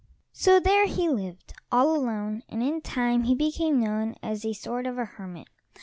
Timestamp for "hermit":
5.05-5.47